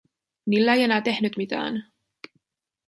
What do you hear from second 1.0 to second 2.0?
tehnyt mitään.